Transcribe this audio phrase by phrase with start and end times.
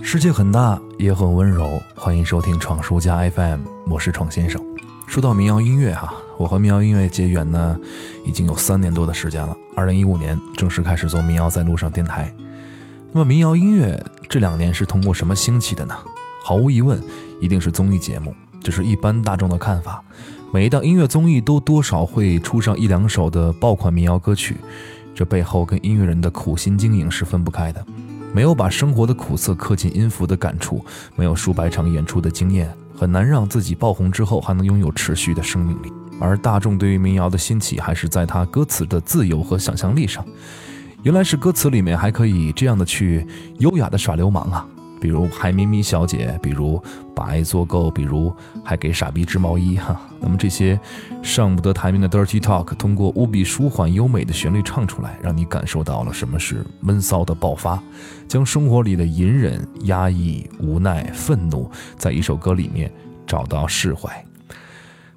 [0.00, 1.78] 世界很大，也很温柔。
[1.94, 4.58] 欢迎收听闯书家 FM，我是闯先生。
[5.06, 7.78] 说到民谣音乐哈，我和民谣音乐结缘呢，
[8.24, 9.54] 已经有三年多的时间了。
[9.76, 12.34] 二零一五年正式开始做民谣在路上电台。
[13.12, 15.94] 那么民谣音乐这两年是通过什么兴起的呢？
[16.42, 16.98] 毫无疑问，
[17.38, 18.34] 一定是综艺节目。
[18.62, 20.02] 这是一般大众的看法。
[20.50, 24.56] 每一档音乐综艺都多少会出上一两首的爆款民谣歌曲，
[25.14, 27.84] 这背后跟音乐人的苦心经营是分不开的。
[28.34, 30.84] 没有把生活的苦涩刻进音符的感触，
[31.14, 35.92] 没有数百场演出的经验，很难让自己爆红之后还能拥有持续的生命力。
[36.20, 40.26] 而大众对于民谣的兴起，还是在他歌词的自由和想象力上。
[41.04, 43.24] 原来是歌词里面还可以这样的去
[43.58, 44.66] 优雅的耍流氓啊！
[45.04, 46.82] 比如海咪咪小姐，比如
[47.14, 50.00] 把爱做够，比如还给傻逼织毛衣哈。
[50.18, 50.80] 那么这些
[51.22, 57.78] 上不得台面的 dirty talk，通过无比舒缓优美的旋律唱出来，让你感受到了什么是闷骚的爆发，
[58.26, 62.90] 将生活里的隐忍、压抑、无奈、愤怒，在一首歌里面
[63.26, 64.10] 找到释怀。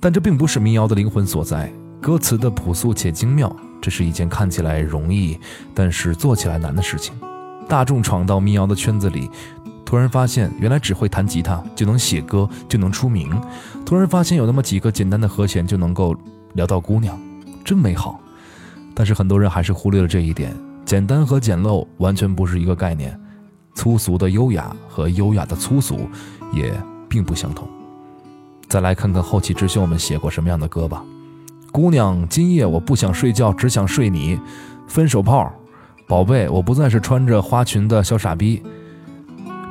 [0.00, 5.38] 但这并不是民谣的灵魂所在，歌词的朴素且精妙，这是一件看起来容易，
[5.74, 7.14] 但是做起来难的事情。
[7.68, 9.30] 大众闯到民谣的圈子里。
[9.84, 13.30] 突然发现，原来只会弹吉他就能写歌，就能出名。
[13.84, 16.16] 突然发现，有那么几个简单的和弦就能够
[16.54, 17.18] 聊到姑娘，
[17.64, 18.18] 真美好。
[18.94, 23.18] 但是很多人还是忽略了这一点：简单和简陋完全不是一个概念。
[23.74, 26.08] 粗俗的优雅和优雅的粗俗
[26.52, 26.72] 也
[27.08, 27.68] 并不相同。
[28.68, 31.04] 再来看看后起之秀们写过什么样的歌吧。
[31.72, 34.38] 姑娘，今夜我不想睡觉，只想睡你。
[34.86, 35.52] 分手炮，
[36.06, 38.62] 宝贝，我不再是穿着花裙的小傻逼。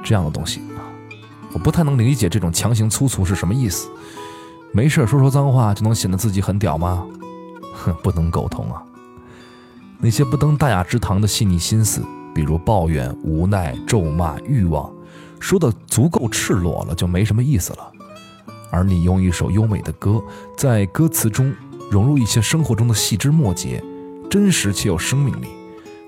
[0.03, 0.83] 这样的东西啊，
[1.53, 3.89] 我不太能理解这种强行粗俗是什么意思。
[4.71, 7.05] 没事说说脏话就能显得自己很屌吗？
[7.73, 8.83] 哼，不能苟同啊。
[9.99, 12.01] 那些不登大雅之堂的细腻心思，
[12.35, 14.91] 比如抱怨、无奈、咒骂、欲望，
[15.39, 17.91] 说的足够赤裸了，就没什么意思了。
[18.71, 20.21] 而你用一首优美的歌，
[20.57, 21.53] 在歌词中
[21.91, 23.81] 融入一些生活中的细枝末节，
[24.29, 25.47] 真实且有生命力。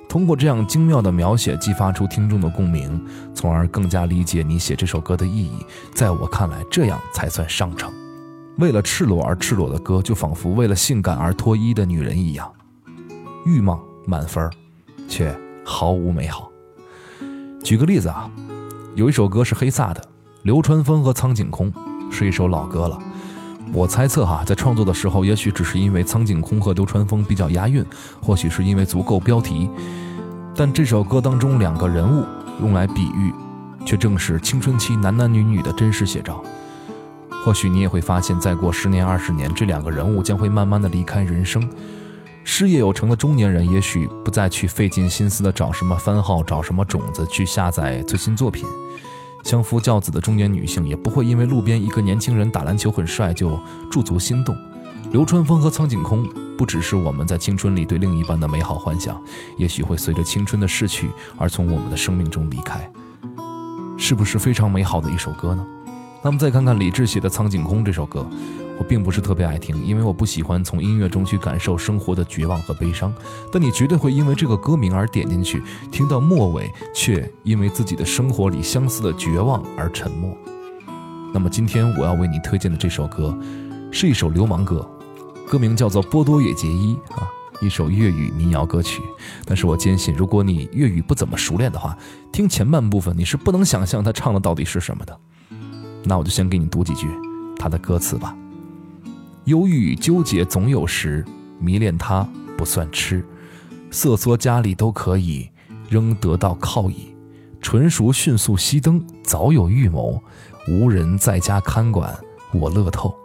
[0.08, 5.66] 通过这样精妙的描写，激发出听众的共鸣，从而更加理解你写这首歌的意义。
[5.94, 7.92] 在我看来，这样才算上乘。
[8.58, 12.50] 为了赤裸而赤裸的歌，就仿佛为了性感而脱衣的女人一样，
[13.46, 14.50] 欲望满分，
[15.10, 15.36] 却
[15.66, 16.50] 毫无美好。
[17.62, 18.32] 举个例子啊，
[18.96, 20.02] 有一首歌是黑撒的，
[20.44, 21.74] 流川枫和苍井空，
[22.10, 22.98] 是一首老歌了。
[23.74, 27.86] 我猜测哈，在创作的时候，也许只是因为苍井空和流川枫比较押韵，
[28.22, 29.70] 或许是因为足够标题。
[30.56, 32.26] 但这首歌当中两个人物
[32.62, 33.34] 用来比喻，
[33.86, 36.42] 却正是青春期男男女女的真实写照。
[37.44, 41.70] 或许你也会发现，再过十年、二十年，这两个人物将会慢慢的离开人生。
[42.44, 48.66] 事业有成的中年人，也许不再去费尽心思的找什么番号、找什么种子去下载最新作品。
[49.46, 53.60] 相夫教子的中年女性也不会因为路边一个年轻人打篮球很帅就
[53.92, 54.58] 驻足心动。
[55.12, 59.22] 流川枫和苍井空不只是我们在青春里对另一半的美好幻想，
[59.56, 62.92] 也许会随着青春的逝去而从我们的生命中离开，
[64.00, 65.64] 是不是非常美好的一首歌呢？
[66.24, 68.26] 那么再看看李志写的《苍井空》这首歌。
[68.78, 73.14] 我并不是特别爱听，因为我不喜欢从音乐中去感受生活的绝望和悲伤。
[73.52, 80.36] 但你绝对会因为这个歌名而点进去，听到末尾，却因为自己的生活里相似的绝望而沉默。
[81.34, 83.38] 那么今天我要为你推荐的这首歌，
[83.92, 84.86] 是一首流氓歌，
[85.48, 87.30] 歌名叫做《波多野结衣》啊，
[87.62, 89.02] 一首粤语民谣歌曲。
[89.46, 91.98] 但是我坚信，如果你粤语不怎么熟练的话，
[92.32, 95.20] 听前半部分你是不能想象他唱的到底是什么的。
[96.04, 97.08] 那我就先给你读几句
[97.58, 98.36] 他的歌词吧。
[99.46, 101.24] 忧郁纠结总有时，
[101.60, 103.24] 迷恋他不算痴，
[103.92, 105.48] 瑟缩家里都可以，
[105.88, 107.16] 仍得到靠倚。
[107.62, 110.20] 纯熟迅速熄灯，早有预谋，
[110.68, 112.12] 无人在家看管，
[112.54, 113.16] 我乐透。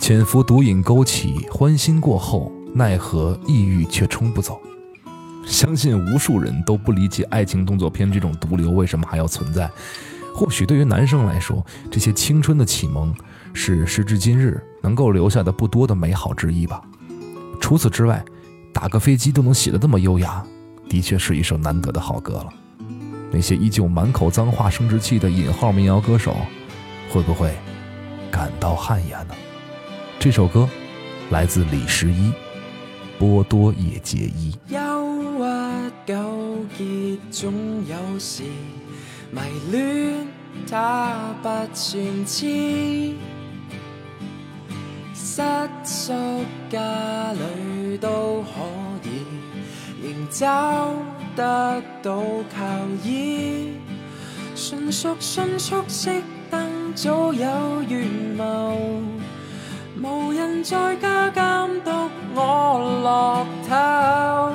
[0.00, 4.58] 潜伏毒瘾勾起，欢心过后，奈何抑郁却冲不走。
[5.46, 9.70] 相信无数人都不理解爱情动作片这种毒瘤为什么还要存在。
[10.34, 13.14] 或许对于男生来说，这些青春的启蒙。
[13.56, 16.82] 是时至今日能够留下的不多的美好之一吧。
[17.58, 18.22] 除此之外，
[18.72, 20.44] 打个飞机都能写得这么优雅，
[20.88, 22.52] 的确是一首难得的好歌了。
[23.32, 26.36] 那些依旧满口脏话、生殖器的引号民谣歌手，
[27.10, 27.54] 会不会
[28.30, 29.34] 感到汗颜呢？
[30.18, 30.68] 这首歌
[31.30, 32.28] 来自李十一，
[33.18, 34.54] 《波多野结衣》。
[45.36, 45.42] 失
[45.84, 46.14] 宿
[46.70, 46.80] 家
[47.32, 48.48] 里都可
[49.04, 49.26] 以，
[50.02, 50.94] 仍找
[51.36, 52.16] 得到
[52.56, 52.64] 靠
[53.04, 53.74] 倚。
[54.54, 58.78] 纯属迅速熄灯，早有预谋，
[60.02, 61.90] 无人在家监督
[62.34, 64.54] 我落头，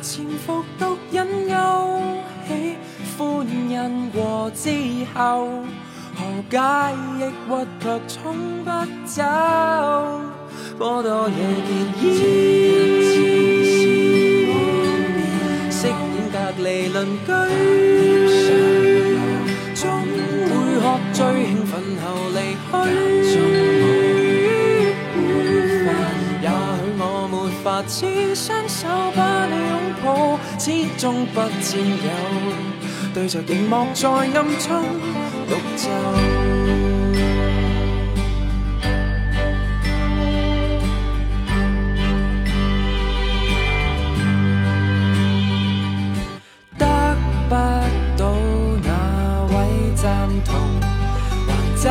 [0.00, 2.00] 潜伏毒瘾勾
[2.46, 2.76] 起
[3.18, 4.70] 欢欣过之
[5.12, 5.48] 后，
[6.50, 6.58] 解
[7.18, 7.50] 抑郁
[7.80, 8.14] 却冲
[8.64, 8.70] 不
[9.04, 9.22] 走？
[10.76, 11.36] 波多野
[11.66, 11.70] 结
[12.00, 12.02] 衣，
[15.70, 15.94] 饰演
[16.32, 17.28] 隔离邻居，
[19.74, 19.82] 终
[20.48, 20.50] 会
[20.80, 22.04] 喝醉兴奋后
[22.34, 22.36] 离
[22.68, 23.32] 去。
[26.42, 26.50] 也许
[26.98, 27.32] 我没
[27.62, 27.94] 法子
[28.34, 28.78] 双手
[29.14, 29.72] 把你拥
[30.04, 30.06] 抱，
[30.58, 30.64] 始
[30.98, 32.08] 终不占有，
[33.14, 34.82] 对着荧幕在暗中
[35.48, 35.88] 独奏。
[46.76, 46.84] 得
[47.48, 47.54] 不
[48.18, 48.34] 到
[48.82, 48.88] 那
[49.46, 49.54] 位
[49.94, 50.58] 赞同，
[51.46, 51.86] 还找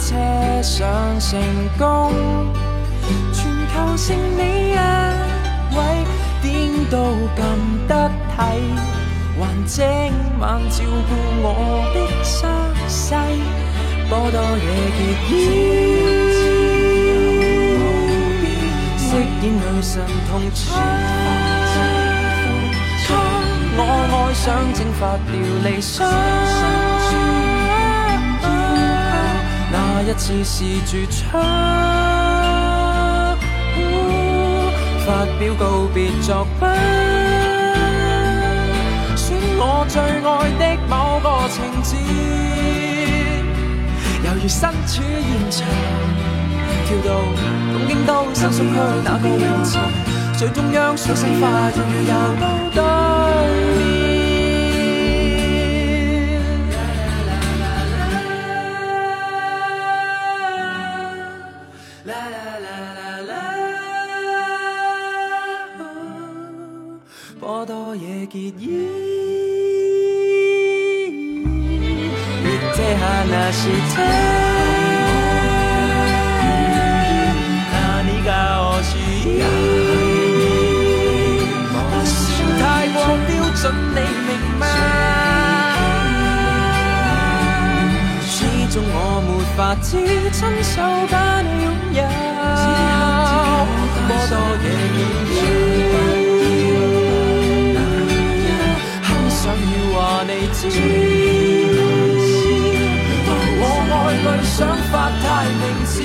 [0.00, 1.38] 车上成
[1.78, 2.10] 功，
[3.34, 3.44] 全
[3.74, 4.74] 球剩你一
[5.76, 5.78] 位，
[6.40, 6.50] 点
[6.90, 6.96] 都
[7.36, 7.38] 咁
[7.86, 8.40] 得体，
[9.40, 9.82] 还整
[10.38, 11.10] 晚照顾
[11.40, 11.46] 我
[11.94, 12.38] 的伤
[12.86, 13.14] 势，
[14.10, 14.66] 波多野
[14.96, 15.00] 结
[15.30, 15.32] 衣。
[18.98, 19.92] 饰演女神
[20.28, 20.62] 同窗，
[23.76, 24.44] 当我爱上
[24.74, 25.32] 蒸发掉
[25.64, 25.96] 理想。
[29.72, 30.54] 那一次是
[30.86, 31.40] 绝唱，
[35.06, 35.08] 发
[35.38, 35.64] 表告
[35.94, 36.68] 别作品，
[39.92, 40.06] 最爱
[40.56, 41.96] 的某个情节，
[44.24, 45.66] 犹如身处现场。
[46.86, 47.08] 跳到
[47.72, 48.68] 东京都新宿区
[49.04, 49.78] 那个泳池，
[50.38, 51.74] 最中央水星花園
[52.06, 52.42] 又到
[52.72, 52.78] 對
[53.78, 53.82] 面。
[62.04, 63.32] 啦啦啦啦啦，
[67.40, 69.09] 波多野結衣，
[73.19, 73.63] って話し
[73.95, 74.01] て。
[77.71, 78.29] 何が
[78.75, 78.89] 欲し
[79.25, 79.43] い？
[81.71, 81.73] 不
[82.05, 82.13] 算
[82.57, 82.63] 太
[82.93, 82.95] 過
[83.27, 83.63] 標準，
[83.93, 83.97] 你
[84.27, 84.29] 明
[84.59, 84.63] 嗎？
[88.27, 88.33] 始
[88.69, 90.75] 終我沒法子親手
[91.07, 91.13] 把
[104.60, 106.02] 想法太明智，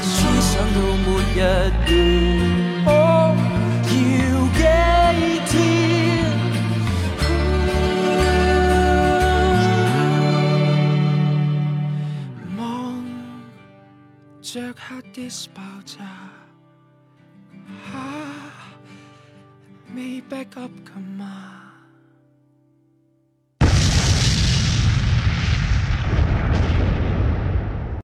[0.00, 1.38] 只想到末日
[1.84, 1.92] 邊，
[2.86, 2.88] 哦，
[3.84, 3.92] 要
[4.56, 4.62] 幾
[5.50, 5.52] 天？
[12.56, 12.64] 望
[14.40, 16.00] 着 Hades 爆炸，
[17.92, 17.94] 啊，
[19.94, 21.63] 未 back up 㗎嘛？